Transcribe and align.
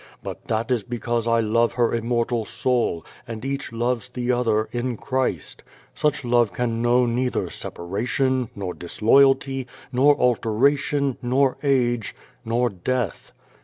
But 0.23 0.45
that 0.45 0.71
is 0.71 0.81
because 0.81 1.27
I 1.27 1.41
love 1.41 1.73
her 1.73 1.93
immortal 1.93 2.43
soul, 2.43 3.05
and 3.27 3.45
each 3.45 3.71
loves 3.71 4.09
the 4.09 4.31
other 4.31 4.67
in 4.71 4.97
Christ. 4.97 5.61
Such 5.93 6.25
love 6.25 6.51
can 6.51 6.81
know 6.81 7.05
neither 7.05 7.51
separation, 7.51 8.49
nor 8.55 8.73
dis 8.73 9.03
loyalty, 9.03 9.67
nor 9.91 10.19
alteration, 10.19 11.17
nor 11.21 11.55
age, 11.61 12.15
nor 12.43 12.71
death. 12.71 13.31